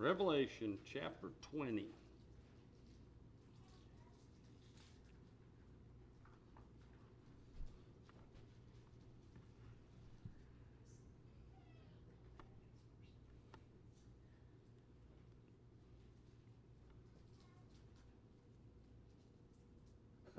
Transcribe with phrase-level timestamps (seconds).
[0.00, 1.84] Revelation chapter 20.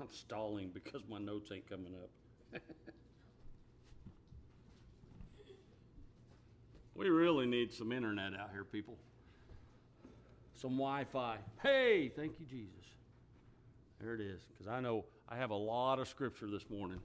[0.00, 2.60] I'm stalling because my notes ain't coming up.
[6.96, 8.98] we really need some internet out here, people.
[10.62, 11.36] Some Wi Fi.
[11.60, 12.86] Hey, thank you, Jesus.
[14.00, 14.38] There it is.
[14.48, 17.00] Because I know I have a lot of scripture this morning.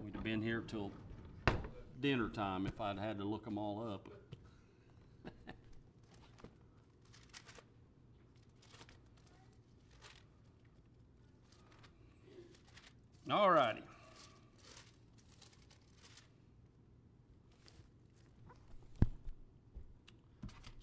[0.00, 0.92] We'd have been here till
[2.00, 4.08] dinner time if I'd had to look them all up.
[13.28, 13.82] All righty.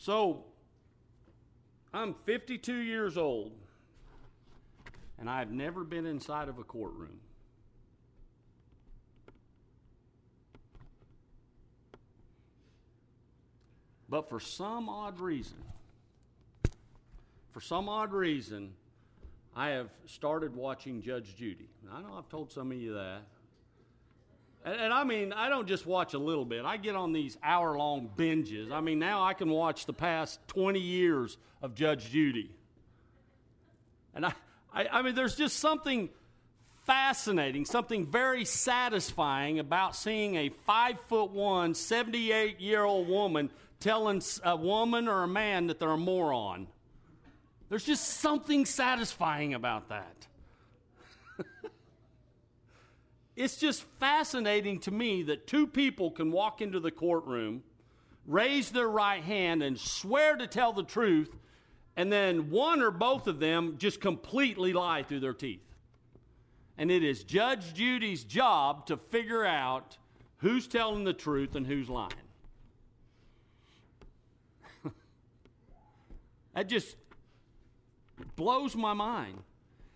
[0.03, 0.43] So,
[1.93, 3.53] I'm 52 years old,
[5.17, 7.21] and I've never been inside of a courtroom.
[14.09, 15.63] But for some odd reason,
[17.53, 18.73] for some odd reason,
[19.55, 21.69] I have started watching Judge Judy.
[21.89, 23.21] I know I've told some of you that.
[24.65, 26.63] And, and, I mean, I don't just watch a little bit.
[26.63, 28.71] I get on these hour long binges.
[28.71, 32.49] I mean, now I can watch the past 20 years of Judge Judy.
[34.15, 34.33] And I,
[34.73, 36.09] I, I mean, there's just something
[36.85, 44.21] fascinating, something very satisfying about seeing a five foot one, 78 year old woman telling
[44.45, 46.67] a woman or a man that they're a moron.
[47.69, 50.27] There's just something satisfying about that.
[53.35, 57.63] It's just fascinating to me that two people can walk into the courtroom,
[58.27, 61.35] raise their right hand, and swear to tell the truth,
[61.95, 65.61] and then one or both of them just completely lie through their teeth.
[66.77, 69.97] And it is Judge Judy's job to figure out
[70.37, 72.11] who's telling the truth and who's lying.
[76.53, 76.95] that just
[78.35, 79.37] blows my mind.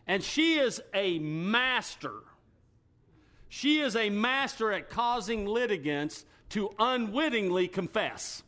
[0.07, 2.13] And she is a master.
[3.49, 8.43] She is a master at causing litigants to unwittingly confess.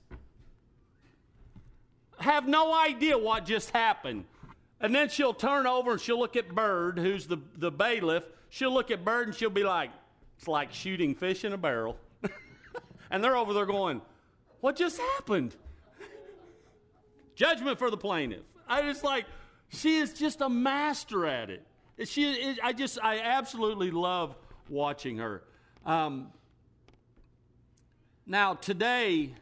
[2.20, 4.26] Have no idea what just happened.
[4.82, 8.24] And then she'll turn over and she'll look at Byrd, who's the, the bailiff.
[8.50, 9.92] She'll look at Byrd and she'll be like,
[10.38, 11.98] it's like shooting fish in a barrel.
[13.12, 14.02] and they're over there going,
[14.62, 15.56] what just happened?
[17.36, 18.44] Judgment for the plaintiff.
[18.68, 19.26] I just like,
[19.70, 21.66] she is just a master at it.
[22.06, 24.36] She, I just, I absolutely love
[24.70, 25.44] watching her.
[25.86, 26.32] Um,
[28.26, 29.34] now, today,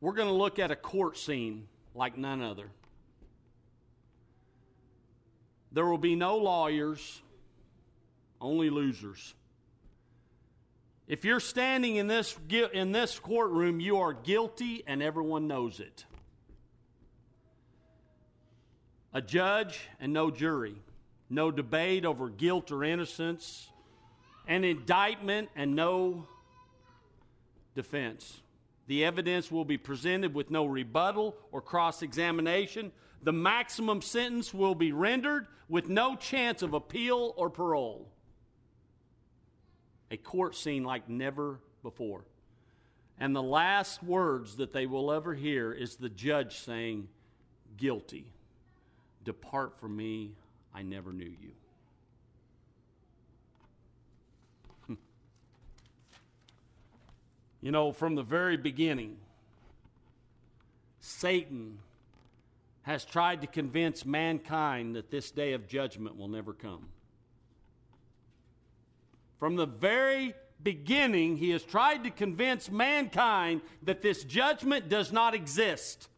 [0.00, 2.70] we're going to look at a court scene like none other.
[5.72, 7.22] There will be no lawyers,
[8.40, 9.34] only losers.
[11.06, 12.36] If you're standing in this,
[12.72, 16.04] in this courtroom, you are guilty and everyone knows it
[19.12, 20.76] a judge and no jury,
[21.30, 23.68] no debate over guilt or innocence,
[24.46, 26.26] an indictment and no
[27.74, 28.40] defense.
[28.86, 32.90] The evidence will be presented with no rebuttal or cross examination.
[33.22, 38.08] The maximum sentence will be rendered with no chance of appeal or parole.
[40.10, 42.24] A court scene like never before.
[43.20, 47.08] And the last words that they will ever hear is the judge saying,
[47.76, 48.32] guilty.
[49.24, 50.32] Depart from me,
[50.78, 51.50] I never knew you.
[54.86, 54.94] Hmm.
[57.60, 59.16] you know, from the very beginning,
[61.00, 61.78] Satan
[62.82, 66.86] has tried to convince mankind that this day of judgment will never come.
[69.40, 70.32] From the very
[70.62, 76.08] beginning, he has tried to convince mankind that this judgment does not exist.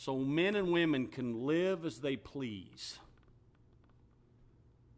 [0.00, 2.98] So men and women can live as they please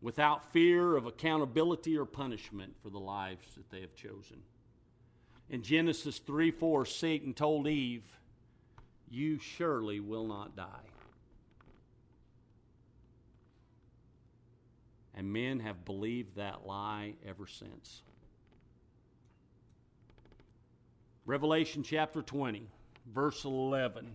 [0.01, 4.41] without fear of accountability or punishment for the lives that they have chosen.
[5.51, 8.05] In Genesis 3 4, Satan told Eve,
[9.11, 10.87] You surely will not die.
[15.17, 18.03] And men have believed that lie ever since.
[21.27, 22.69] Revelation chapter 20,
[23.13, 24.15] verse 11.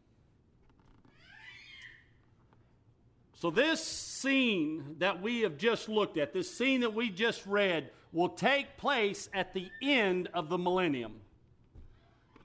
[3.41, 7.89] So, this scene that we have just looked at, this scene that we just read,
[8.13, 11.21] will take place at the end of the millennium.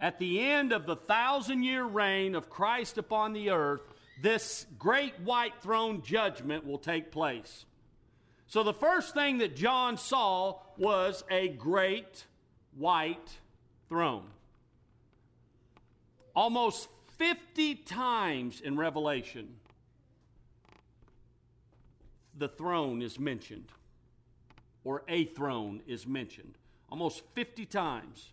[0.01, 3.83] At the end of the thousand year reign of Christ upon the earth,
[4.23, 7.67] this great white throne judgment will take place.
[8.47, 12.25] So, the first thing that John saw was a great
[12.75, 13.37] white
[13.91, 14.29] throne.
[16.35, 16.89] Almost
[17.19, 19.57] 50 times in Revelation,
[22.39, 23.67] the throne is mentioned,
[24.85, 26.55] or a throne is mentioned,
[26.91, 28.33] almost 50 times.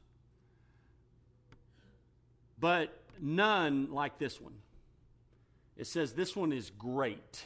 [2.59, 4.53] But none like this one.
[5.77, 7.45] It says this one is great.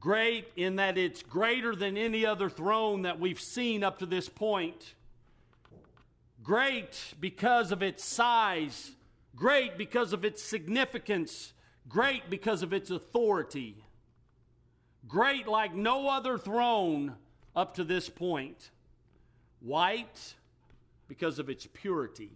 [0.00, 4.28] Great in that it's greater than any other throne that we've seen up to this
[4.28, 4.94] point.
[6.42, 8.92] Great because of its size.
[9.36, 11.52] Great because of its significance.
[11.88, 13.84] Great because of its authority
[15.06, 17.14] great like no other throne
[17.54, 18.70] up to this point.
[19.60, 20.34] White
[21.08, 22.32] because of its purity.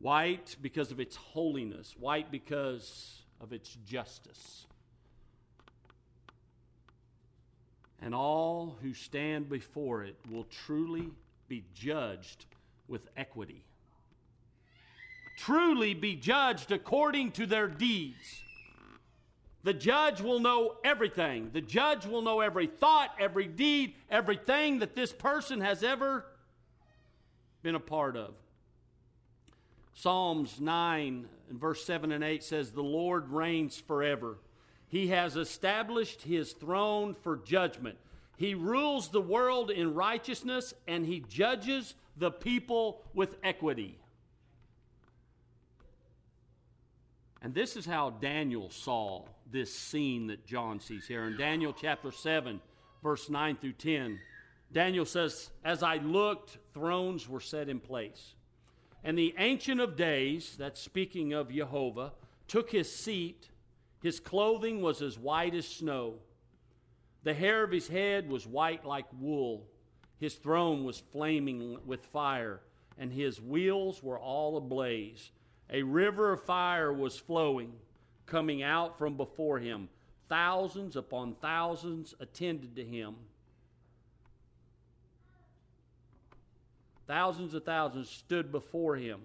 [0.00, 1.94] White because of its holiness.
[1.98, 4.66] White because of its justice.
[8.00, 11.10] And all who stand before it will truly
[11.48, 12.46] be judged
[12.86, 13.62] with equity.
[15.36, 18.42] Truly be judged according to their deeds.
[19.64, 21.50] The judge will know everything.
[21.52, 26.24] The judge will know every thought, every deed, everything that this person has ever
[27.62, 28.34] been a part of.
[29.94, 34.38] Psalms 9 and verse 7 and 8 says, The Lord reigns forever.
[34.86, 37.98] He has established his throne for judgment.
[38.36, 43.98] He rules the world in righteousness and he judges the people with equity.
[47.42, 51.24] And this is how Daniel saw this scene that John sees here.
[51.24, 52.60] In Daniel chapter 7,
[53.02, 54.18] verse 9 through 10,
[54.72, 58.34] Daniel says, As I looked, thrones were set in place.
[59.04, 62.12] And the Ancient of Days, that's speaking of Jehovah,
[62.48, 63.50] took his seat.
[64.02, 66.14] His clothing was as white as snow.
[67.22, 69.66] The hair of his head was white like wool.
[70.18, 72.60] His throne was flaming with fire,
[72.98, 75.30] and his wheels were all ablaze.
[75.70, 77.72] A river of fire was flowing
[78.26, 79.88] coming out from before him.
[80.28, 83.16] Thousands upon thousands attended to him.
[87.06, 89.20] Thousands of thousands stood before him.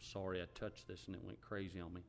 [0.00, 2.02] Sorry, I touched this and it went crazy on me.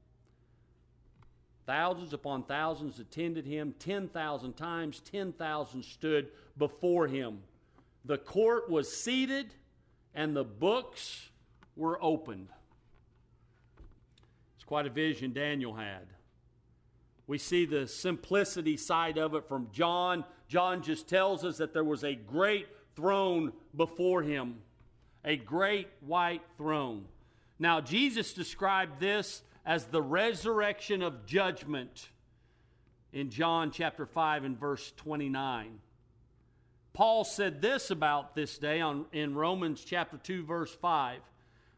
[1.66, 3.74] Thousands upon thousands attended him.
[3.80, 7.40] 10,000 times 10,000 stood before him.
[8.06, 9.54] The court was seated
[10.14, 11.30] and the books
[11.76, 12.48] were opened.
[14.56, 16.08] It's quite a vision Daniel had.
[17.28, 20.26] We see the simplicity side of it from John.
[20.48, 24.58] John just tells us that there was a great throne before him,
[25.24, 27.06] a great white throne.
[27.58, 32.10] Now, Jesus described this as the resurrection of judgment
[33.14, 35.80] in John chapter 5 and verse 29.
[36.94, 41.20] Paul said this about this day on, in Romans chapter 2, verse 5.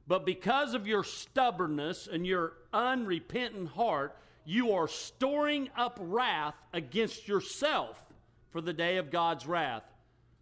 [0.08, 7.28] But because of your stubbornness and your unrepentant heart, you are storing up wrath against
[7.28, 8.04] yourself
[8.52, 9.84] for the day of God's wrath,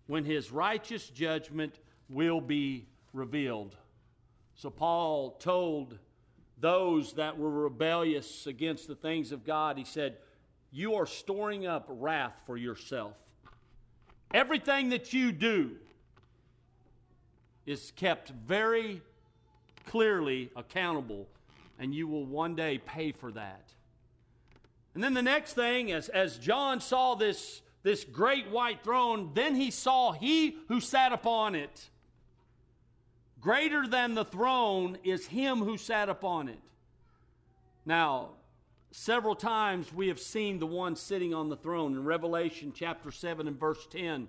[0.08, 3.76] when his righteous judgment will be revealed.
[4.56, 5.98] So Paul told
[6.60, 10.18] those that were rebellious against the things of God, he said,
[10.72, 13.18] You are storing up wrath for yourself.
[14.34, 15.72] Everything that you do
[17.66, 19.02] is kept very
[19.86, 21.28] clearly accountable,
[21.80, 23.74] and you will one day pay for that.
[24.94, 29.56] And then the next thing, as, as John saw this this great white throne, then
[29.56, 31.90] he saw he who sat upon it.
[33.40, 36.60] Greater than the throne is him who sat upon it.
[37.86, 38.30] Now,
[38.92, 41.94] several times we have seen the one sitting on the throne.
[41.94, 44.28] In Revelation chapter 7 and verse 10,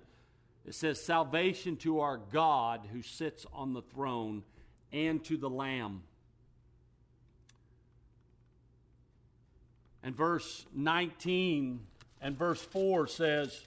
[0.65, 4.43] it says, Salvation to our God who sits on the throne
[4.91, 6.03] and to the Lamb.
[10.01, 11.79] And verse 19
[12.21, 13.65] and verse 4 says,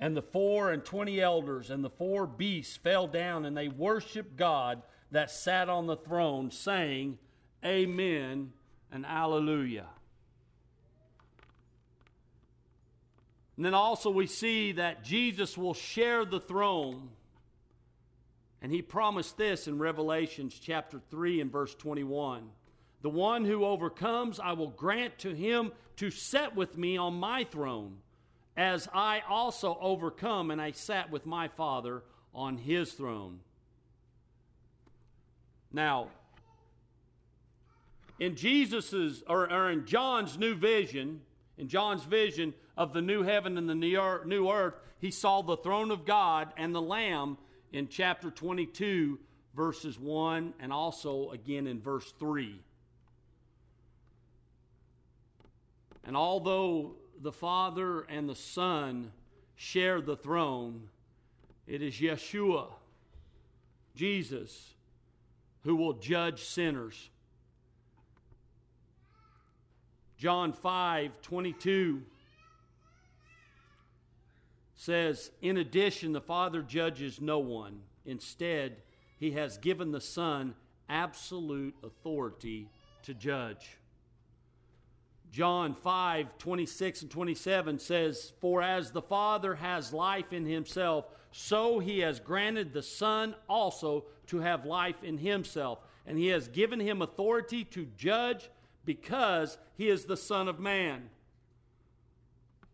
[0.00, 4.36] And the four and twenty elders and the four beasts fell down and they worshiped
[4.36, 7.18] God that sat on the throne, saying,
[7.64, 8.52] Amen
[8.90, 9.86] and Alleluia.
[13.56, 17.10] And then also we see that Jesus will share the throne.
[18.60, 22.48] And he promised this in Revelations chapter 3 and verse 21.
[23.02, 27.44] The one who overcomes, I will grant to him to sit with me on my
[27.44, 27.98] throne,
[28.56, 32.02] as I also overcome and I sat with my Father
[32.34, 33.40] on his throne.
[35.74, 36.06] Now,
[38.20, 41.20] in Jesus's or, or in John's new vision,
[41.58, 45.90] in John's vision of the new heaven and the new earth, he saw the throne
[45.90, 47.38] of God and the Lamb
[47.72, 49.18] in chapter 22,
[49.56, 52.56] verses 1, and also again in verse 3.
[56.04, 59.10] And although the Father and the Son
[59.56, 60.88] share the throne,
[61.66, 62.68] it is Yeshua,
[63.96, 64.73] Jesus,
[65.64, 67.10] who will judge sinners.
[70.16, 72.02] John 5 22
[74.76, 77.80] says, In addition, the Father judges no one.
[78.06, 78.76] Instead,
[79.18, 80.54] he has given the Son
[80.88, 82.68] absolute authority
[83.02, 83.78] to judge.
[85.30, 91.80] John 5 26 and 27 says, For as the Father has life in himself, so
[91.80, 95.78] he has granted the Son also to have life in himself.
[96.06, 98.50] And he has given him authority to judge
[98.84, 101.10] because he is the Son of Man.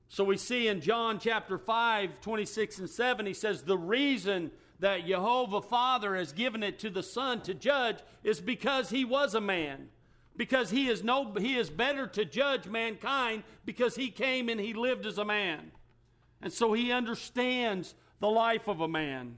[0.08, 5.06] So we see in John chapter 5, 26 and 7, he says, The reason that
[5.06, 9.40] Jehovah Father has given it to the Son to judge is because he was a
[9.40, 9.88] man
[10.36, 14.72] because he is no he is better to judge mankind because he came and he
[14.72, 15.70] lived as a man
[16.40, 19.34] and so he understands the life of a man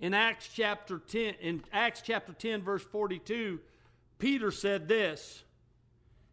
[0.00, 3.60] in acts chapter 10 in acts chapter 10 verse 42
[4.18, 5.44] peter said this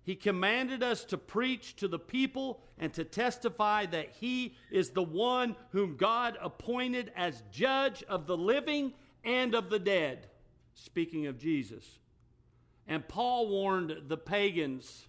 [0.03, 5.03] he commanded us to preach to the people and to testify that he is the
[5.03, 10.27] one whom god appointed as judge of the living and of the dead
[10.74, 12.00] speaking of jesus
[12.88, 15.08] and Paul warned the pagans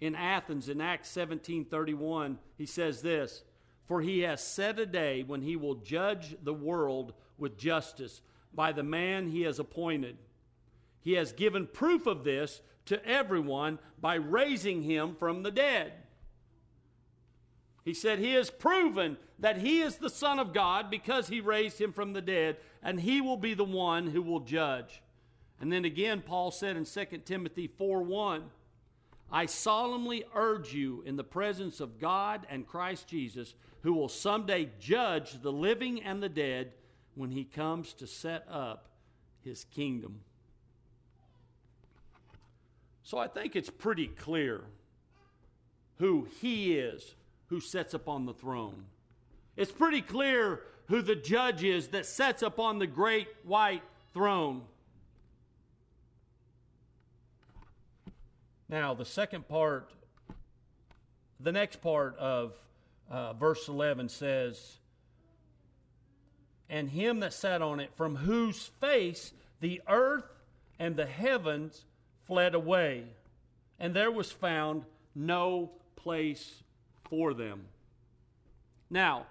[0.00, 2.38] in Athens in Acts 17:31.
[2.56, 3.44] He says this,
[3.84, 8.20] "For he has set a day when he will judge the world with justice
[8.52, 10.16] by the man he has appointed.
[11.00, 15.92] He has given proof of this to everyone by raising him from the dead."
[17.84, 21.80] He said, He has proven that He is the Son of God because He raised
[21.80, 25.02] Him from the dead, and He will be the one who will judge.
[25.60, 28.44] And then again, Paul said in 2 Timothy 4 1,
[29.30, 34.70] I solemnly urge you in the presence of God and Christ Jesus, who will someday
[34.78, 36.72] judge the living and the dead
[37.14, 38.88] when he comes to set up
[39.42, 40.20] his kingdom.
[43.02, 44.62] So I think it's pretty clear
[45.98, 47.14] who he is
[47.48, 48.86] who sets upon the throne.
[49.56, 54.62] It's pretty clear who the judge is that sets upon the great white throne.
[58.68, 59.90] Now, the second part,
[61.38, 62.54] the next part of
[63.10, 64.78] uh, verse 11 says,
[66.68, 70.24] And him that sat on it, from whose face the earth
[70.78, 71.84] and the heavens
[72.26, 73.04] fled away,
[73.78, 76.62] and there was found no place
[77.08, 77.66] for them.
[78.90, 79.26] Now,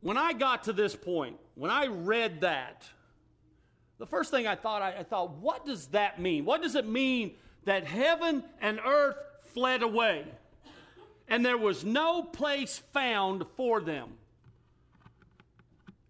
[0.00, 2.88] when I got to this point, when I read that,
[3.98, 6.44] the first thing I thought, I, I thought, what does that mean?
[6.44, 7.32] What does it mean
[7.64, 9.16] that heaven and earth
[9.52, 10.24] fled away
[11.28, 14.14] and there was no place found for them?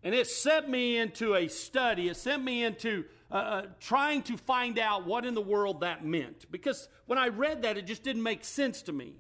[0.03, 4.37] And it sent me into a study, it sent me into uh, uh, trying to
[4.37, 6.51] find out what in the world that meant.
[6.51, 9.15] Because when I read that, it just didn't make sense to me.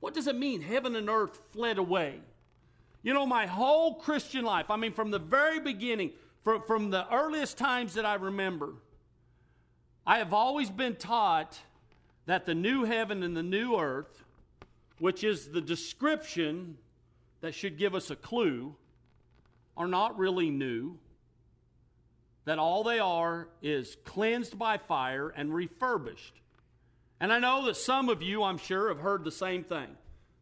[0.00, 2.20] What does it mean, heaven and earth fled away?
[3.02, 6.10] You know, my whole Christian life, I mean, from the very beginning,
[6.42, 8.74] from, from the earliest times that I remember,
[10.04, 11.58] I have always been taught
[12.26, 14.24] that the new heaven and the new earth,
[14.98, 16.78] which is the description
[17.42, 18.74] that should give us a clue,
[19.76, 20.98] are not really new.
[22.44, 26.34] That all they are is cleansed by fire and refurbished.
[27.18, 29.88] And I know that some of you, I'm sure, have heard the same thing.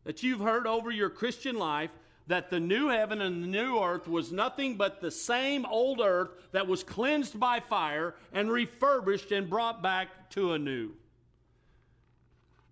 [0.04, 1.90] That you've heard over your Christian life
[2.26, 6.30] that the new heaven and the new earth was nothing but the same old earth
[6.52, 10.92] that was cleansed by fire and refurbished and brought back to a new.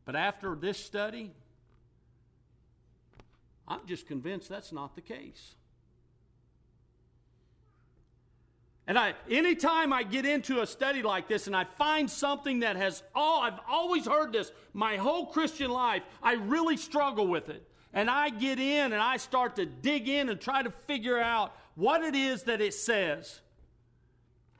[0.04, 1.30] But after this study,
[3.68, 5.54] I'm just convinced that's not the case.
[8.86, 12.76] And I, anytime I get into a study like this and I find something that
[12.76, 17.66] has all, I've always heard this my whole Christian life, I really struggle with it.
[17.92, 21.54] And I get in and I start to dig in and try to figure out
[21.74, 23.40] what it is that it says.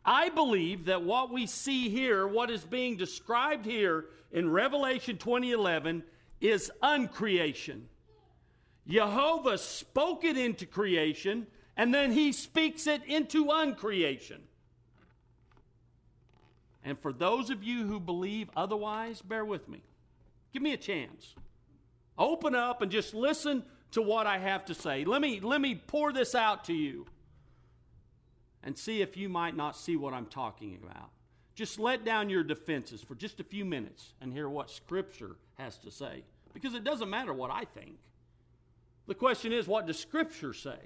[0.05, 6.02] I believe that what we see here, what is being described here in Revelation 2011,
[6.41, 7.83] is uncreation.
[8.88, 14.41] Jehovah spoke it into creation, and then he speaks it into uncreation.
[16.85, 19.83] And for those of you who believe otherwise, bear with me.
[20.52, 21.35] Give me a chance.
[22.19, 23.62] Open up and just listen
[23.93, 25.05] to what I have to say.
[25.05, 27.07] Let me, let me pour this out to you
[28.62, 31.11] and see if you might not see what I'm talking about.
[31.55, 35.79] Just let down your defenses for just a few minutes and hear what Scripture has
[35.79, 36.25] to say.
[36.55, 37.97] Because it doesn't matter what I think.
[39.07, 40.79] The question is, what does Scripture say?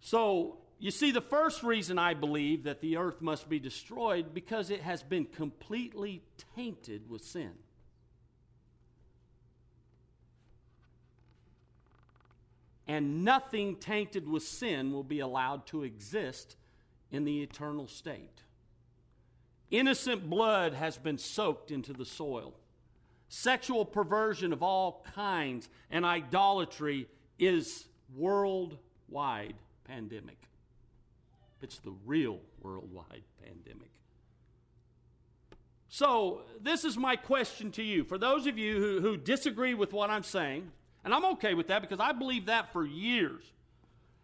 [0.00, 4.70] So, you see, the first reason I believe that the earth must be destroyed because
[4.70, 6.22] it has been completely
[6.54, 7.52] tainted with sin.
[12.86, 16.56] And nothing tainted with sin will be allowed to exist
[17.10, 18.42] in the eternal state.
[19.70, 22.54] Innocent blood has been soaked into the soil.
[23.28, 29.54] Sexual perversion of all kinds and idolatry is worldwide
[29.88, 30.38] pandemic.
[31.60, 33.90] It's the real worldwide pandemic.
[35.88, 38.04] So, this is my question to you.
[38.04, 40.70] For those of you who, who disagree with what I'm saying,
[41.04, 43.42] and I'm okay with that because I believe that for years.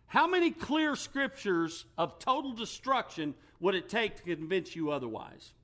[0.07, 5.55] How many clear scriptures of total destruction would it take to convince you otherwise?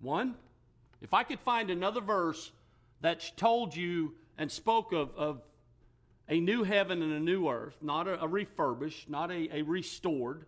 [0.00, 0.34] One.
[1.00, 2.52] If I could find another verse
[3.00, 5.42] that told you and spoke of, of
[6.28, 10.46] a new heaven and a new earth, not a, a refurbished, not a, a restored.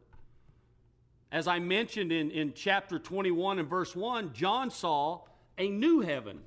[1.32, 5.22] As I mentioned in, in chapter 21 and verse 1, John saw
[5.58, 6.40] a new heaven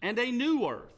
[0.00, 0.92] and a new earth.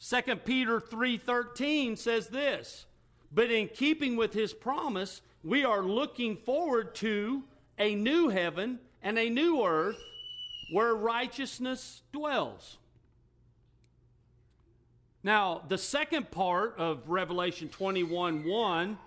[0.00, 2.86] 2 Peter 3:13 says this,
[3.32, 7.42] but in keeping with his promise, we are looking forward to
[7.78, 9.98] a new heaven and a new earth
[10.72, 12.78] where righteousness dwells.
[15.26, 18.98] Now, the second part of Revelation 21 1,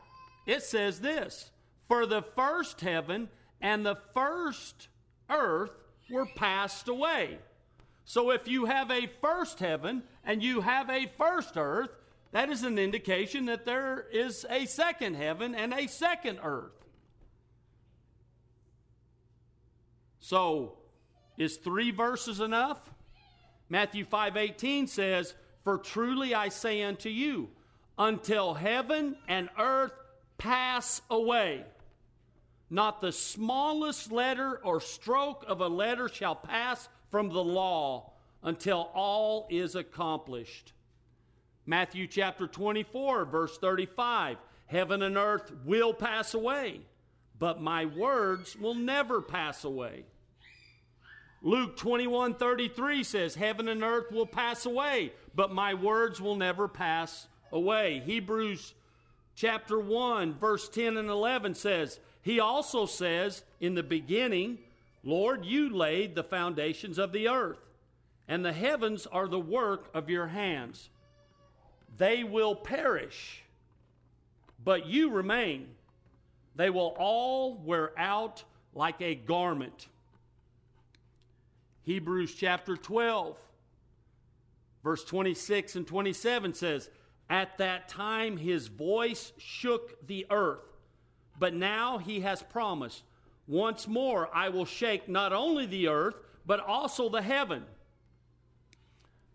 [0.46, 1.50] it says this
[1.88, 3.30] For the first heaven
[3.62, 4.90] and the first
[5.30, 5.72] earth
[6.10, 7.38] were passed away.
[8.04, 11.92] So if you have a first heaven and you have a first earth,
[12.34, 16.86] that is an indication that there is a second heaven and a second earth.
[20.20, 20.80] So,
[21.38, 22.92] is 3 verses enough?
[23.70, 27.50] Matthew 5:18 says, "For truly I say unto you,
[27.98, 29.94] until heaven and earth
[30.38, 31.66] pass away,
[32.70, 38.90] not the smallest letter or stroke of a letter shall pass from the law until
[38.94, 40.74] all is accomplished.
[41.66, 46.82] Matthew chapter 24, verse 35 Heaven and earth will pass away,
[47.40, 50.06] but my words will never pass away.
[51.42, 56.68] Luke 21 33 says, Heaven and earth will pass away, but my words will never
[56.68, 58.02] pass away.
[58.06, 58.74] Hebrews
[59.36, 64.60] chapter 1, verse 10 and 11 says, He also says, In the beginning,
[65.04, 67.60] Lord, you laid the foundations of the earth,
[68.28, 70.90] and the heavens are the work of your hands.
[71.98, 73.44] They will perish,
[74.64, 75.70] but you remain.
[76.56, 79.88] They will all wear out like a garment.
[81.90, 83.36] Hebrews chapter 12,
[84.84, 86.88] verse 26 and 27 says,
[87.32, 90.62] At that time his voice shook the earth,
[91.40, 93.02] but now he has promised
[93.48, 96.14] once more, I will shake not only the earth,
[96.46, 97.64] but also the heaven.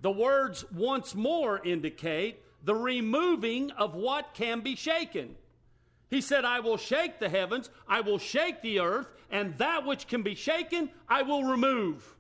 [0.01, 5.35] The words once more indicate the removing of what can be shaken.
[6.09, 10.07] He said, I will shake the heavens, I will shake the earth, and that which
[10.07, 12.15] can be shaken, I will remove.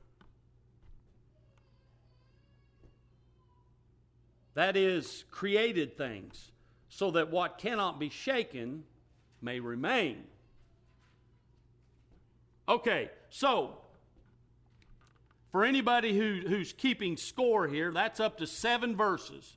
[4.54, 6.52] That is, created things,
[6.88, 8.84] so that what cannot be shaken
[9.42, 10.24] may remain.
[12.68, 13.78] Okay, so
[15.50, 19.56] for anybody who, who's keeping score here, that's up to seven verses.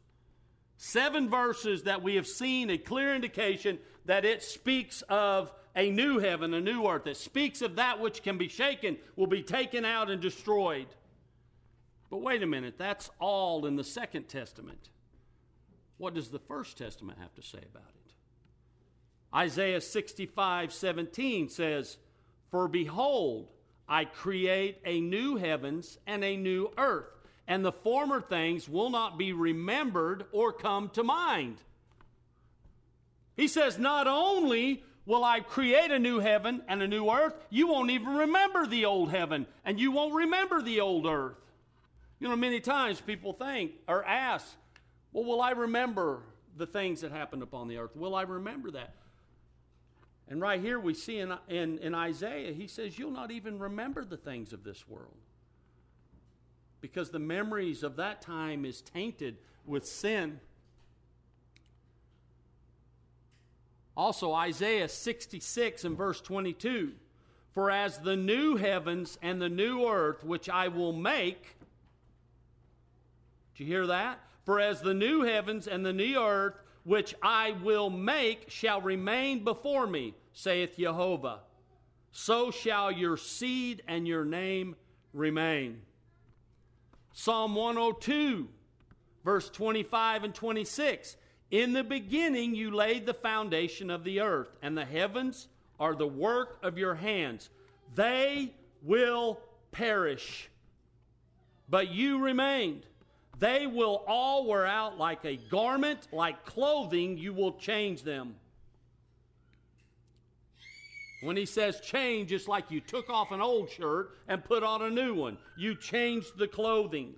[0.78, 6.20] Seven verses that we have seen a clear indication that it speaks of a new
[6.20, 7.08] heaven, a new earth.
[7.08, 10.88] It speaks of that which can be shaken, will be taken out and destroyed.
[12.10, 14.90] But wait a minute, that's all in the Second Testament.
[15.98, 18.14] What does the First Testament have to say about it?
[19.36, 21.98] Isaiah 65 17 says,
[22.50, 23.50] For behold,
[23.90, 27.10] I create a new heavens and a new earth,
[27.48, 31.58] and the former things will not be remembered or come to mind.
[33.36, 37.68] He says, Not only will I create a new heaven and a new earth, you
[37.68, 41.38] won't even remember the old heaven and you won't remember the old earth.
[42.20, 44.48] You know, many times people think or ask,
[45.12, 46.22] Well, will I remember
[46.56, 47.96] the things that happened upon the earth?
[47.96, 48.96] Will I remember that?
[50.28, 54.04] And right here we see in, in, in Isaiah, he says, You'll not even remember
[54.04, 55.18] the things of this world.
[56.82, 60.40] Because the memories of that time is tainted with sin.
[63.96, 66.94] Also, Isaiah 66 and verse 22
[67.52, 71.57] For as the new heavens and the new earth which I will make,
[73.58, 74.20] did you hear that?
[74.46, 79.44] For as the new heavens and the new earth which I will make shall remain
[79.44, 81.40] before me, saith Jehovah,
[82.12, 84.76] so shall your seed and your name
[85.12, 85.82] remain.
[87.12, 88.48] Psalm 102,
[89.26, 91.18] verse 25 and 26.
[91.52, 95.48] In the beginning, you laid the foundation of the earth, and the heavens
[95.80, 97.50] are the work of your hands.
[97.96, 99.40] They will
[99.72, 100.50] perish,
[101.68, 102.87] but you remained.
[103.40, 108.36] They will all wear out like a garment, like clothing, you will change them.
[111.22, 114.82] When he says change, it's like you took off an old shirt and put on
[114.82, 115.38] a new one.
[115.58, 117.16] You changed the clothing.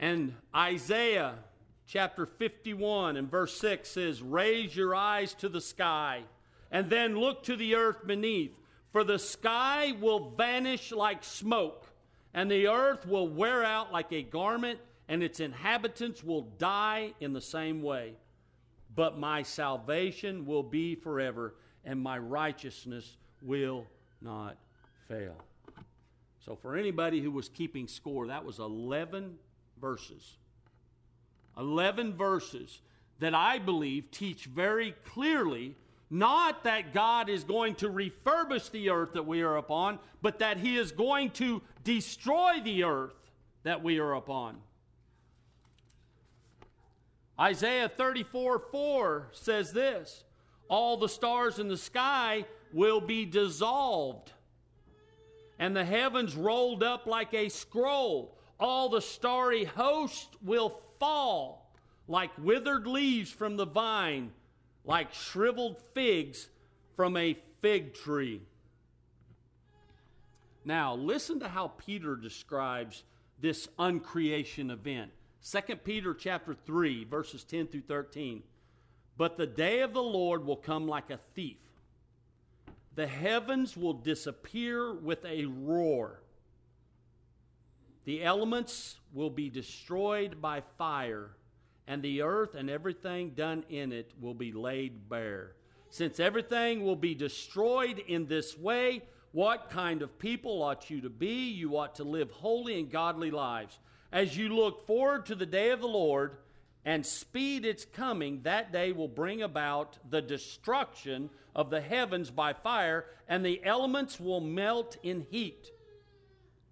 [0.00, 1.34] And Isaiah
[1.86, 6.22] chapter 51 and verse 6 says, Raise your eyes to the sky,
[6.70, 8.52] and then look to the earth beneath,
[8.92, 11.87] for the sky will vanish like smoke,
[12.34, 17.32] and the earth will wear out like a garment, and its inhabitants will die in
[17.32, 18.12] the same way.
[18.94, 23.86] But my salvation will be forever, and my righteousness will
[24.20, 24.56] not
[25.06, 25.36] fail.
[26.44, 29.38] So, for anybody who was keeping score, that was 11
[29.80, 30.36] verses.
[31.58, 32.80] 11 verses
[33.18, 35.74] that I believe teach very clearly
[36.10, 40.58] not that God is going to refurbish the earth that we are upon, but that
[40.58, 43.14] He is going to destroy the earth
[43.62, 44.56] that we are upon.
[47.38, 50.24] Isaiah 34 4 says this
[50.68, 54.32] All the stars in the sky will be dissolved,
[55.58, 61.70] and the heavens rolled up like a scroll all the starry host will fall
[62.08, 64.32] like withered leaves from the vine,
[64.88, 66.48] like shriveled figs
[66.96, 68.42] from a fig tree.
[70.64, 73.04] Now, listen to how Peter describes
[73.40, 75.12] this uncreation event.
[75.48, 78.42] 2 Peter chapter 3 verses 10 through 13.
[79.16, 81.58] But the day of the Lord will come like a thief.
[82.96, 86.20] The heavens will disappear with a roar
[88.08, 91.28] the elements will be destroyed by fire,
[91.88, 95.52] and the earth and everything done in it will be laid bare.
[95.88, 101.08] Since everything will be destroyed in this way, what kind of people ought you to
[101.08, 101.48] be?
[101.48, 103.78] You ought to live holy and godly lives.
[104.12, 106.36] As you look forward to the day of the Lord
[106.84, 112.52] and speed its coming, that day will bring about the destruction of the heavens by
[112.52, 115.70] fire, and the elements will melt in heat.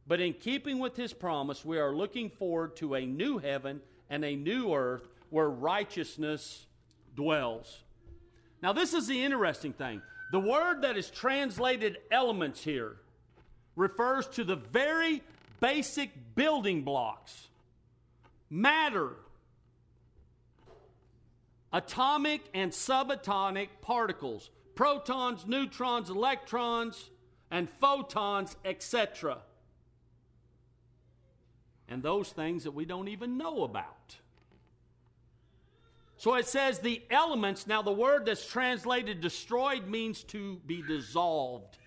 [0.07, 4.25] But in keeping with his promise, we are looking forward to a new heaven and
[4.25, 6.67] a new earth where righteousness
[7.15, 7.83] dwells.
[8.63, 10.03] Now, this is the interesting thing.
[10.33, 12.97] The word that is translated elements here
[13.75, 15.23] refers to the very
[15.61, 17.49] basic building blocks
[18.49, 19.11] matter,
[21.73, 27.11] atomic and subatomic particles, protons, neutrons, electrons,
[27.51, 29.39] and photons, etc
[31.89, 34.17] and those things that we don't even know about.
[36.17, 37.67] So it says the elements.
[37.67, 41.79] Now, the word that's translated destroyed means to be dissolved.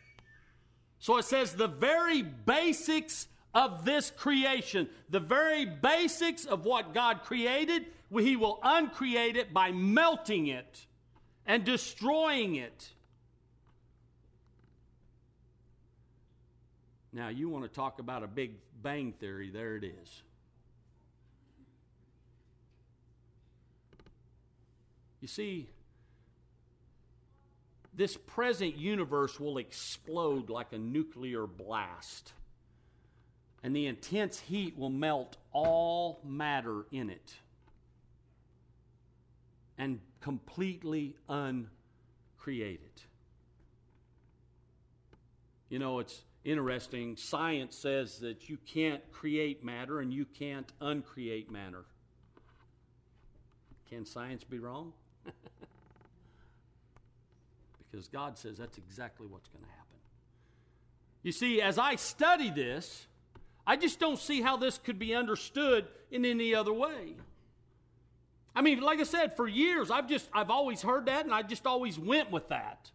[0.99, 7.23] So it says the very basics of this creation, the very basics of what God
[7.23, 10.85] created, He will uncreate it by melting it
[11.47, 12.89] and destroying it.
[17.11, 20.21] Now, you want to talk about a big bang theory, there it is.
[25.21, 25.69] You see,
[27.93, 32.33] this present universe will explode like a nuclear blast,
[33.63, 37.33] and the intense heat will melt all matter in it
[39.77, 43.05] and completely uncreate it.
[45.69, 47.15] You know, it's interesting.
[47.15, 51.85] Science says that you can't create matter and you can't uncreate matter.
[53.89, 54.93] Can science be wrong?
[57.91, 59.85] because God says that's exactly what's going to happen.
[61.23, 63.07] You see, as I study this,
[63.65, 67.15] I just don't see how this could be understood in any other way.
[68.55, 71.43] I mean, like I said, for years I've just I've always heard that and I
[71.43, 72.89] just always went with that.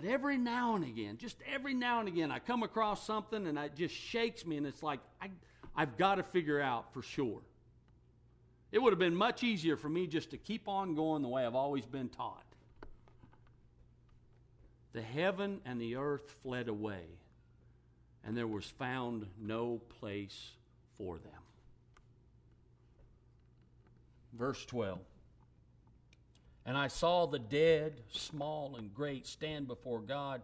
[0.00, 3.58] But every now and again, just every now and again, I come across something and
[3.58, 5.28] it just shakes me and it's like I
[5.74, 7.40] I've got to figure out for sure.
[8.70, 11.44] It would have been much easier for me just to keep on going the way
[11.44, 12.44] I've always been taught.
[14.92, 17.02] The heaven and the earth fled away,
[18.24, 20.52] and there was found no place
[20.96, 21.42] for them.
[24.32, 25.00] Verse 12.
[26.68, 30.42] And I saw the dead, small and great, stand before God,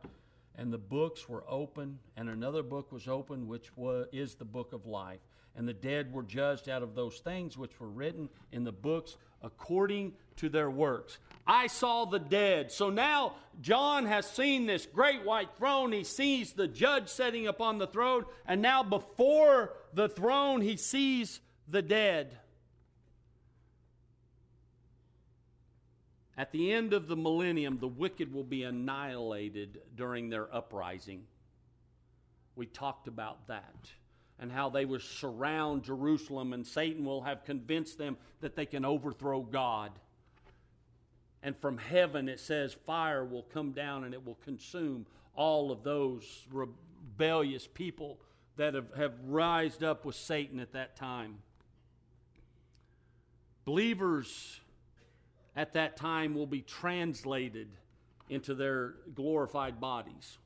[0.57, 4.73] and the books were open, and another book was open, which was, is the book
[4.73, 5.21] of life
[5.57, 9.17] and the dead were judged out of those things which were written in the books
[9.43, 11.19] according to their works.
[11.47, 12.73] I saw the dead.
[12.73, 15.93] So now John has seen this great white throne.
[15.93, 18.25] He sees the judge sitting upon the throne.
[18.47, 22.39] And now before the throne, he sees the dead.
[26.37, 31.25] At the end of the millennium, the wicked will be annihilated during their uprising.
[32.57, 33.91] We talked about that
[34.39, 38.85] and how they will surround Jerusalem, and Satan will have convinced them that they can
[38.85, 39.93] overthrow God.
[41.43, 45.85] And from heaven, it says, fire will come down and it will consume all of
[45.85, 48.19] those rebellious people
[48.57, 51.39] that have, have rised up with Satan at that time.
[53.65, 54.61] Believers
[55.57, 57.69] at that time will be translated
[58.29, 60.39] into their glorified bodies,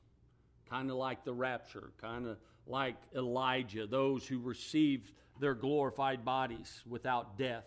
[0.69, 6.83] kind of like the rapture, kind of like Elijah, those who received their glorified bodies
[6.87, 7.65] without death.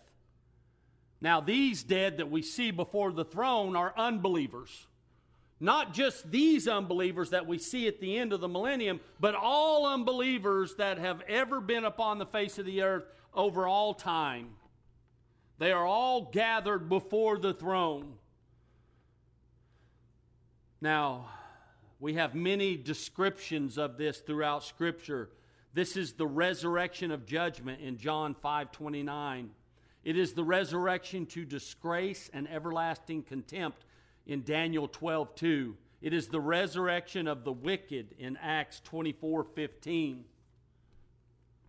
[1.20, 4.86] Now, these dead that we see before the throne are unbelievers.
[5.60, 9.86] Not just these unbelievers that we see at the end of the millennium, but all
[9.86, 14.48] unbelievers that have ever been upon the face of the earth over all time.
[15.58, 18.14] They are all gathered before the throne.
[20.80, 21.28] Now,
[22.00, 25.30] we have many descriptions of this throughout Scripture.
[25.74, 29.50] This is the resurrection of judgment in John 5 29.
[30.04, 33.84] It is the resurrection to disgrace and everlasting contempt
[34.26, 35.76] in Daniel 12 2.
[36.00, 40.24] It is the resurrection of the wicked in Acts 24 15.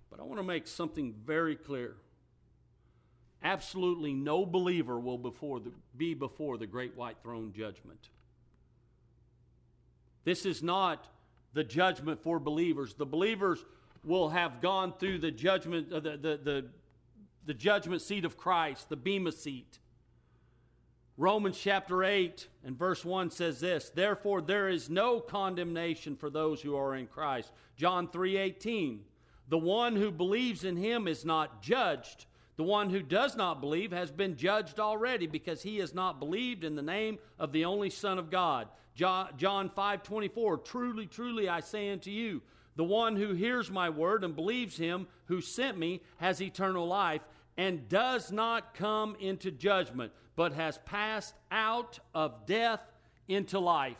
[0.09, 1.95] But I want to make something very clear.
[3.43, 8.09] Absolutely no believer will before the, be before the great white throne judgment.
[10.23, 11.07] This is not
[11.53, 12.93] the judgment for believers.
[12.93, 13.63] The believers
[14.03, 16.65] will have gone through the judgment, uh, the, the, the,
[17.45, 19.79] the judgment seat of Christ, the Bema seat.
[21.17, 26.61] Romans chapter 8 and verse 1 says this, therefore there is no condemnation for those
[26.61, 27.51] who are in Christ.
[27.75, 29.03] John 3:18.
[29.49, 32.25] The one who believes in him is not judged.
[32.55, 36.63] The one who does not believe has been judged already because he has not believed
[36.63, 38.67] in the name of the only son of God.
[38.95, 42.41] John 5 24, truly, truly, I say unto you,
[42.75, 47.21] the one who hears my word and believes him who sent me has eternal life
[47.57, 52.81] and does not come into judgment, but has passed out of death
[53.27, 53.97] into life.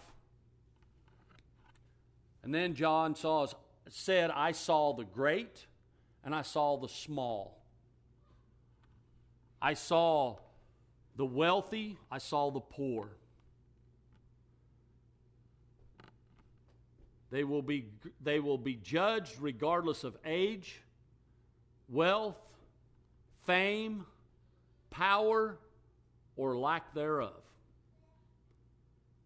[2.44, 3.48] And then John saw,
[3.89, 5.66] said, I saw the great
[6.26, 7.62] and I saw the small.
[9.63, 10.36] I saw
[11.15, 13.08] the wealthy, I saw the poor.
[17.32, 17.88] They will be,
[18.21, 20.82] they will be judged regardless of age,
[21.88, 22.36] wealth,
[23.45, 24.06] fame,
[24.91, 25.58] power,
[26.36, 27.41] or lack thereof.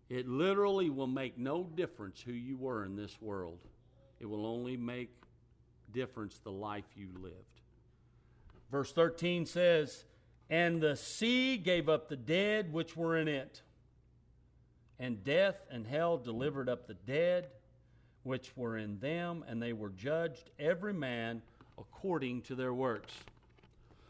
[0.08, 3.60] It literally will make no difference who you were in this world.
[4.20, 5.10] It will only make
[5.92, 7.34] difference the life you lived.
[8.72, 10.06] Verse 13 says,
[10.50, 13.62] And the sea gave up the dead which were in it,
[15.00, 17.50] and death and hell delivered up the dead
[18.24, 21.42] which were in them, and they were judged every man
[21.78, 23.14] according to their works.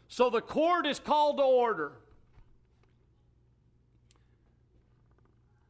[0.08, 1.92] So the court is called to order.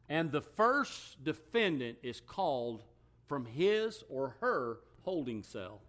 [0.07, 2.83] And the first defendant is called
[3.27, 5.81] from his or her holding cell.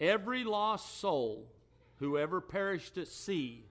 [0.00, 1.46] Every lost soul,
[1.98, 3.64] whoever perished at sea,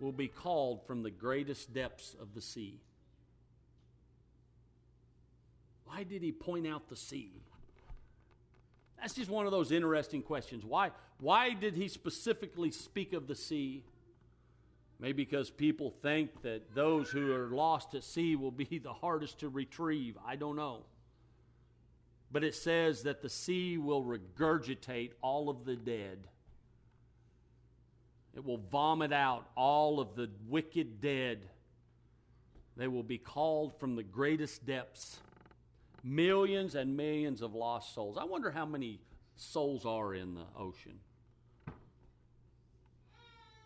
[0.00, 2.80] will be called from the greatest depths of the sea.
[5.86, 7.40] Why did he point out the sea?
[9.00, 10.64] That's just one of those interesting questions.
[10.64, 13.84] Why, why did he specifically speak of the sea?
[14.98, 19.40] Maybe because people think that those who are lost at sea will be the hardest
[19.40, 20.16] to retrieve.
[20.26, 20.84] I don't know.
[22.32, 26.26] But it says that the sea will regurgitate all of the dead.
[28.34, 31.46] It will vomit out all of the wicked dead.
[32.76, 35.20] They will be called from the greatest depths.
[36.02, 38.18] Millions and millions of lost souls.
[38.20, 39.00] I wonder how many
[39.36, 40.98] souls are in the ocean.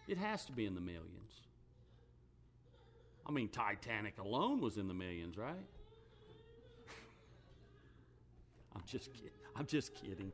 [0.06, 1.42] It has to be in the millions.
[3.26, 5.54] I mean, Titanic alone was in the millions, right?
[8.74, 9.30] I'm just kidding.
[9.54, 10.32] I'm just kidding.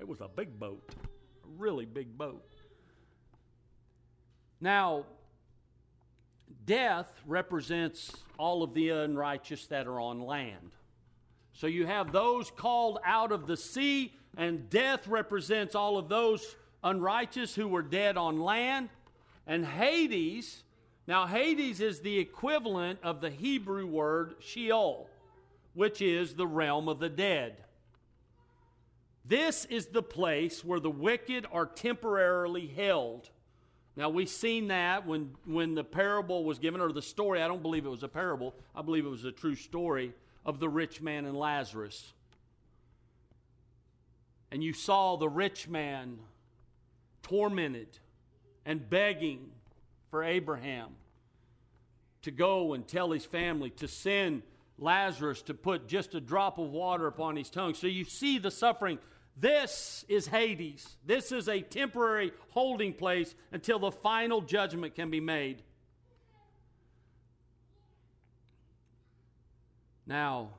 [0.00, 0.96] it was a big boat,
[1.44, 2.51] a really big boat.
[4.62, 5.06] Now,
[6.64, 10.70] death represents all of the unrighteous that are on land.
[11.52, 16.56] So you have those called out of the sea, and death represents all of those
[16.84, 18.90] unrighteous who were dead on land,
[19.48, 20.62] and Hades.
[21.08, 25.10] Now, Hades is the equivalent of the Hebrew word Sheol,
[25.74, 27.56] which is the realm of the dead.
[29.24, 33.28] This is the place where the wicked are temporarily held.
[33.94, 37.62] Now, we've seen that when, when the parable was given, or the story, I don't
[37.62, 40.14] believe it was a parable, I believe it was a true story
[40.46, 42.12] of the rich man and Lazarus.
[44.50, 46.18] And you saw the rich man
[47.22, 47.98] tormented
[48.64, 49.50] and begging
[50.10, 50.90] for Abraham
[52.22, 54.42] to go and tell his family to send
[54.78, 57.74] Lazarus to put just a drop of water upon his tongue.
[57.74, 58.98] So you see the suffering.
[59.36, 60.96] This is Hades.
[61.04, 65.62] This is a temporary holding place until the final judgment can be made.
[70.06, 70.50] Now,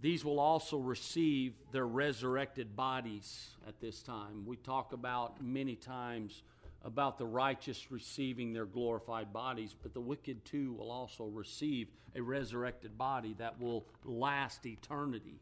[0.00, 4.46] these will also receive their resurrected bodies at this time.
[4.46, 6.42] We talk about many times
[6.82, 12.22] about the righteous receiving their glorified bodies, but the wicked too will also receive a
[12.22, 15.40] resurrected body that will last eternity.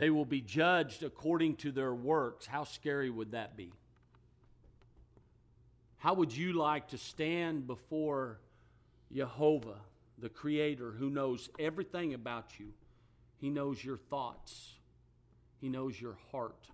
[0.00, 2.46] They will be judged according to their works.
[2.46, 3.72] How scary would that be?
[5.98, 8.40] How would you like to stand before
[9.12, 9.76] Jehovah?
[10.20, 12.68] the Creator who knows everything about you.
[13.38, 14.74] He knows your thoughts,
[15.60, 16.68] He knows your heart,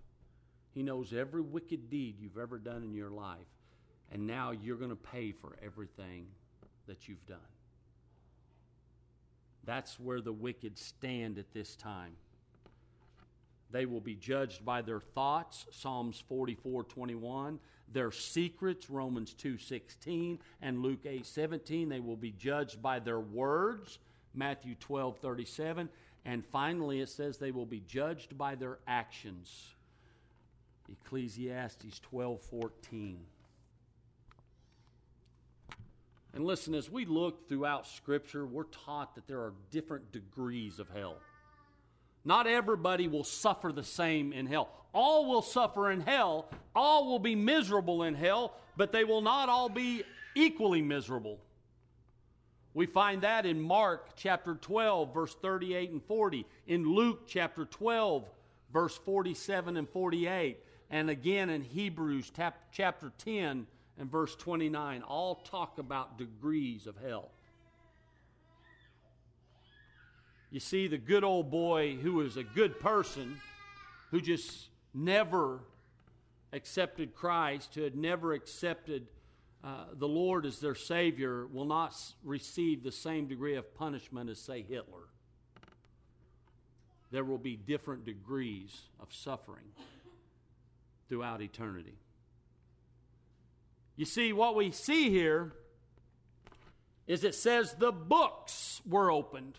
[0.73, 3.47] He knows every wicked deed you've ever done in your life.
[4.09, 6.27] And now you're going to pay for everything
[6.87, 7.39] that you've done.
[9.65, 12.13] That's where the wicked stand at this time.
[13.71, 17.59] They will be judged by their thoughts, Psalms 44 21.
[17.91, 21.89] Their secrets, Romans 2 16 and Luke 8 17.
[21.89, 23.99] They will be judged by their words,
[24.33, 25.89] Matthew 12 37.
[26.25, 29.75] And finally, it says they will be judged by their actions,
[30.89, 33.19] Ecclesiastes 12 14.
[36.33, 40.87] And listen, as we look throughout Scripture, we're taught that there are different degrees of
[40.89, 41.17] hell.
[42.27, 44.67] Not everybody will suffer the same in hell.
[44.93, 49.47] All will suffer in hell, all will be miserable in hell, but they will not
[49.47, 50.03] all be
[50.35, 51.39] equally miserable.
[52.73, 58.29] We find that in Mark chapter 12, verse 38 and 40, in Luke chapter 12,
[58.73, 60.57] verse 47 and 48,
[60.89, 62.29] and again in Hebrews
[62.73, 63.67] chapter 10
[63.97, 65.01] and verse 29.
[65.03, 67.31] All talk about degrees of hell.
[70.51, 73.39] You see, the good old boy who was a good person,
[74.11, 75.59] who just never
[76.53, 79.07] accepted Christ, who had never accepted
[79.63, 81.93] uh, the Lord as their Savior, will not
[82.23, 85.09] receive the same degree of punishment as, say, Hitler.
[87.11, 89.65] There will be different degrees of suffering.
[91.07, 91.95] throughout eternity.
[93.95, 95.53] You see, what we see here
[97.07, 99.57] is it says the books were opened.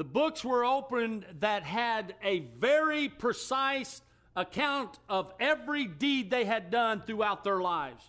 [0.00, 4.00] The books were opened that had a very precise
[4.34, 8.02] account of every deed they had done throughout their lives.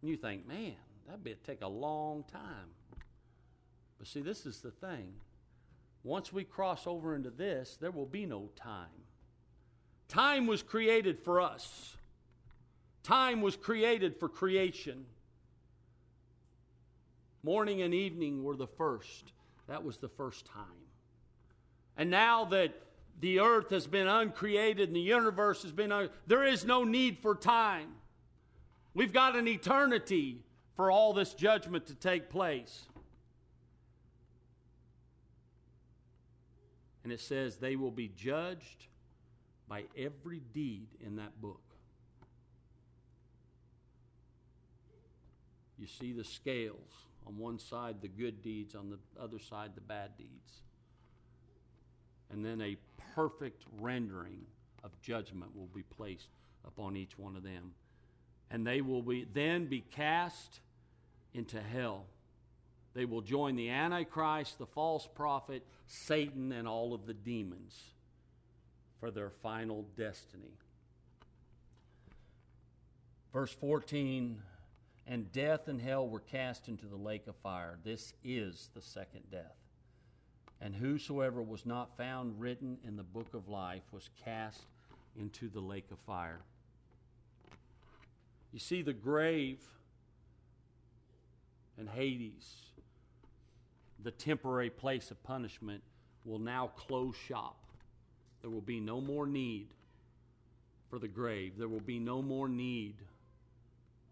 [0.00, 0.72] And you think, man,
[1.06, 2.70] that'd be, take a long time.
[3.98, 5.12] But see, this is the thing.
[6.02, 9.04] Once we cross over into this, there will be no time.
[10.08, 11.94] Time was created for us,
[13.02, 15.04] time was created for creation.
[17.42, 19.34] Morning and evening were the first.
[19.66, 20.83] That was the first time.
[21.96, 22.74] And now that
[23.20, 27.18] the earth has been uncreated and the universe has been, un- there is no need
[27.18, 27.88] for time.
[28.92, 30.42] We've got an eternity
[30.76, 32.86] for all this judgment to take place.
[37.04, 38.86] And it says they will be judged
[39.68, 41.60] by every deed in that book.
[45.78, 46.90] You see the scales.
[47.26, 50.63] On one side, the good deeds, on the other side, the bad deeds.
[52.30, 52.76] And then a
[53.14, 54.40] perfect rendering
[54.82, 56.28] of judgment will be placed
[56.66, 57.72] upon each one of them.
[58.50, 60.60] And they will be, then be cast
[61.32, 62.04] into hell.
[62.94, 67.78] They will join the Antichrist, the false prophet, Satan, and all of the demons
[69.00, 70.54] for their final destiny.
[73.32, 74.40] Verse 14
[75.08, 77.78] And death and hell were cast into the lake of fire.
[77.84, 79.63] This is the second death.
[80.64, 84.62] And whosoever was not found written in the book of life was cast
[85.14, 86.40] into the lake of fire.
[88.50, 89.60] You see, the grave
[91.76, 92.46] and Hades,
[94.02, 95.82] the temporary place of punishment,
[96.24, 97.58] will now close shop.
[98.40, 99.68] There will be no more need
[100.88, 102.94] for the grave, there will be no more need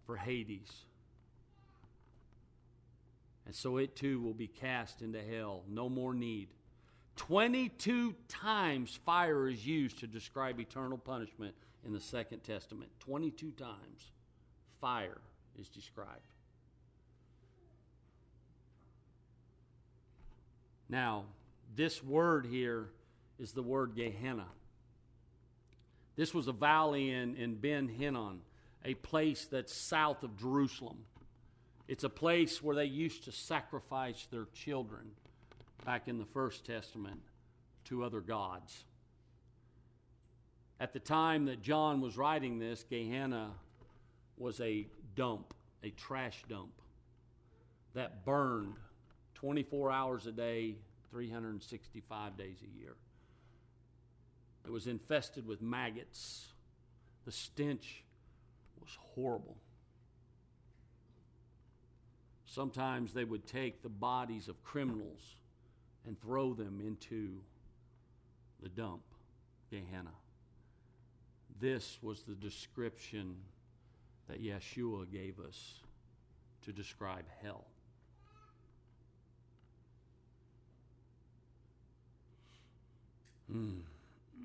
[0.04, 0.84] for Hades.
[3.52, 5.62] And so it too will be cast into hell.
[5.68, 6.48] No more need.
[7.16, 12.90] 22 times fire is used to describe eternal punishment in the Second Testament.
[13.00, 14.10] 22 times
[14.80, 15.20] fire
[15.60, 16.32] is described.
[20.88, 21.26] Now,
[21.76, 22.88] this word here
[23.38, 24.48] is the word Gehenna.
[26.16, 28.40] This was a valley in, in Ben Hinnom,
[28.82, 31.04] a place that's south of Jerusalem.
[31.92, 35.10] It's a place where they used to sacrifice their children
[35.84, 37.20] back in the First Testament
[37.84, 38.84] to other gods.
[40.80, 43.50] At the time that John was writing this, Gehenna
[44.38, 44.86] was a
[45.16, 45.52] dump,
[45.84, 46.72] a trash dump
[47.92, 48.76] that burned
[49.34, 50.76] 24 hours a day,
[51.10, 52.94] 365 days a year.
[54.64, 56.46] It was infested with maggots.
[57.26, 58.02] The stench
[58.80, 59.58] was horrible.
[62.52, 65.36] Sometimes they would take the bodies of criminals
[66.06, 67.30] and throw them into
[68.62, 69.00] the dump,
[69.70, 70.12] Gehenna.
[71.58, 73.36] This was the description
[74.28, 75.80] that Yeshua gave us
[76.66, 77.64] to describe hell.
[83.50, 83.80] Mm.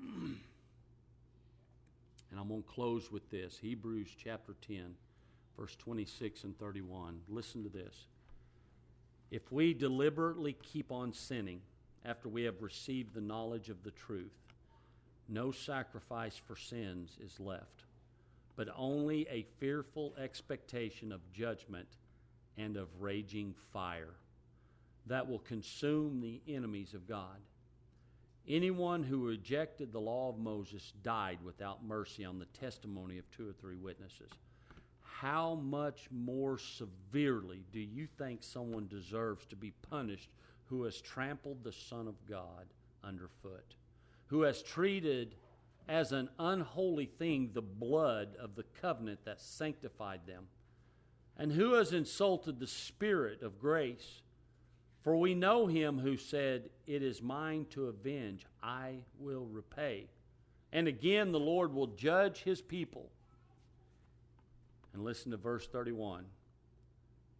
[0.14, 0.38] and
[2.40, 4.94] I'm going to close with this Hebrews chapter 10
[5.58, 7.20] verse 26 and 31.
[7.28, 8.06] Listen to this.
[9.30, 11.60] If we deliberately keep on sinning
[12.04, 14.32] after we have received the knowledge of the truth,
[15.28, 17.84] no sacrifice for sins is left,
[18.56, 21.88] but only a fearful expectation of judgment
[22.56, 24.14] and of raging fire
[25.06, 27.38] that will consume the enemies of God.
[28.46, 33.46] Anyone who rejected the law of Moses died without mercy on the testimony of two
[33.46, 34.30] or three witnesses
[35.20, 40.28] how much more severely do you think someone deserves to be punished
[40.66, 42.66] who has trampled the Son of God
[43.02, 43.74] underfoot,
[44.28, 45.34] who has treated
[45.88, 50.44] as an unholy thing the blood of the covenant that sanctified them,
[51.36, 54.22] and who has insulted the Spirit of grace?
[55.02, 60.06] For we know him who said, It is mine to avenge, I will repay.
[60.72, 63.10] And again, the Lord will judge his people.
[64.98, 66.24] And listen to verse 31.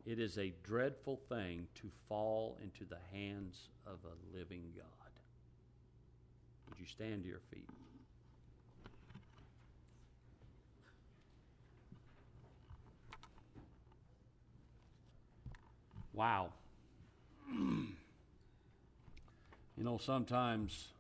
[0.07, 5.11] It is a dreadful thing to fall into the hands of a living God.
[6.69, 7.69] Would you stand to your feet?
[16.13, 16.51] Wow.
[17.53, 17.89] you
[19.79, 20.91] know, sometimes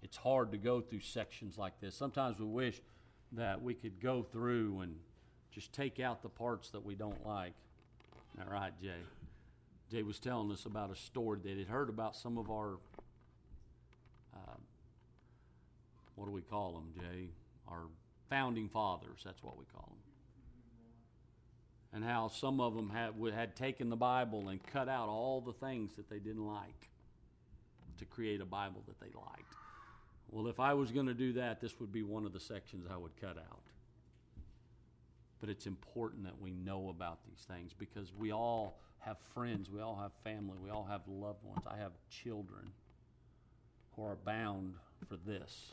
[0.00, 1.96] it's hard to go through sections like this.
[1.96, 2.80] Sometimes we wish
[3.32, 4.96] that we could go through and
[5.50, 7.54] just take out the parts that we don't like.
[8.40, 9.00] All right, Jay.
[9.90, 12.78] Jay was telling us about a story that he'd heard about some of our,
[14.34, 14.56] uh,
[16.14, 17.28] what do we call them, Jay?
[17.68, 17.82] Our
[18.30, 19.98] founding fathers, that's what we call them.
[21.94, 25.52] And how some of them had, had taken the Bible and cut out all the
[25.52, 26.88] things that they didn't like
[27.98, 29.54] to create a Bible that they liked.
[30.32, 32.86] Well, if I was going to do that, this would be one of the sections
[32.90, 33.60] I would cut out.
[35.40, 39.82] But it's important that we know about these things because we all have friends, we
[39.82, 41.64] all have family, we all have loved ones.
[41.66, 42.70] I have children
[43.94, 44.74] who are bound
[45.06, 45.72] for this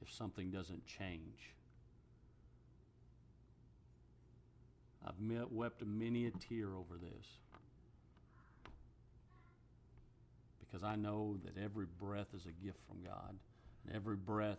[0.00, 1.54] if something doesn't change.
[5.04, 7.26] I've met, wept many a tear over this
[10.60, 13.36] because I know that every breath is a gift from God,
[13.88, 14.58] and every breath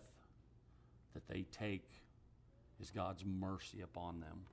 [1.13, 1.87] that they take
[2.81, 4.45] is God's mercy upon them.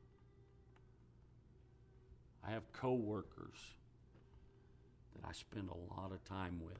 [2.47, 3.59] I have coworkers
[5.15, 6.79] that I spend a lot of time with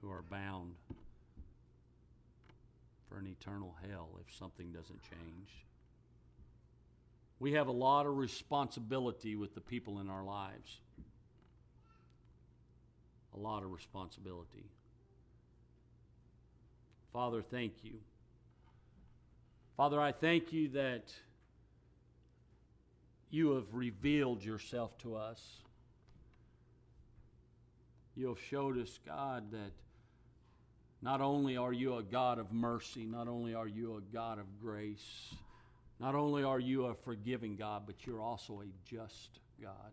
[0.00, 0.74] who are bound
[3.08, 5.66] for an eternal hell if something doesn't change.
[7.40, 10.80] We have a lot of responsibility with the people in our lives.
[13.34, 14.70] A lot of responsibility.
[17.12, 17.94] Father, thank you.
[19.76, 21.12] Father, I thank you that
[23.30, 25.40] you have revealed yourself to us.
[28.14, 29.72] You have showed us, God, that
[31.00, 34.46] not only are you a God of mercy, not only are you a God of
[34.60, 35.34] grace,
[36.00, 39.92] not only are you a forgiving God, but you're also a just God,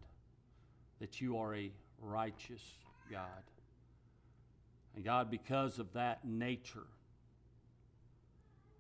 [0.99, 2.63] that you are a righteous
[3.11, 3.43] God.
[4.95, 6.88] And God, because of that nature,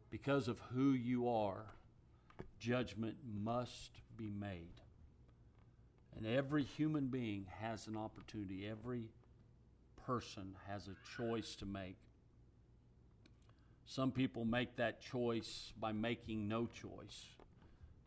[0.09, 1.65] because of who you are,
[2.59, 4.81] judgment must be made.
[6.15, 9.09] And every human being has an opportunity, every
[10.05, 11.97] person has a choice to make.
[13.85, 17.25] Some people make that choice by making no choice,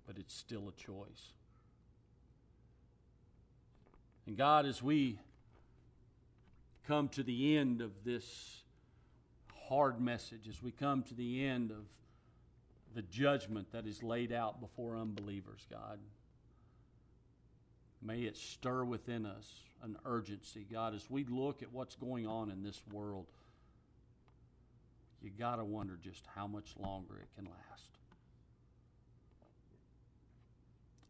[0.06, 1.32] but it's still a choice.
[4.26, 5.18] And God, as we
[6.86, 8.62] come to the end of this
[9.68, 11.84] hard message, as we come to the end of
[12.94, 15.98] the judgment that is laid out before unbelievers, God.
[18.00, 19.46] May it stir within us
[19.82, 23.26] an urgency, God, as we look at what's going on in this world.
[25.20, 27.90] You got to wonder just how much longer it can last.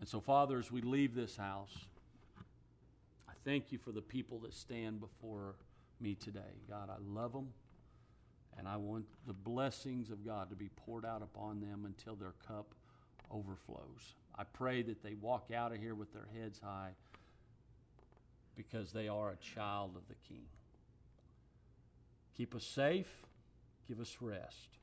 [0.00, 1.76] And so, Father, as we leave this house,
[3.28, 5.56] I thank you for the people that stand before
[6.00, 6.40] me today.
[6.68, 7.48] God, I love them.
[8.58, 12.34] And I want the blessings of God to be poured out upon them until their
[12.46, 12.74] cup
[13.30, 14.14] overflows.
[14.36, 16.90] I pray that they walk out of here with their heads high
[18.56, 20.44] because they are a child of the King.
[22.36, 23.08] Keep us safe,
[23.86, 24.78] give us rest,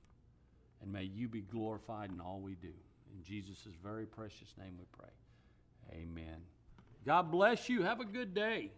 [0.81, 2.73] and may you be glorified in all we do.
[3.13, 6.01] In Jesus' very precious name we pray.
[6.01, 6.41] Amen.
[7.05, 7.83] God bless you.
[7.83, 8.71] Have a good day.